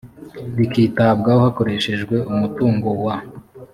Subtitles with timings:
[0.57, 3.15] rikitabwaho hakoreshejwe umutungo wa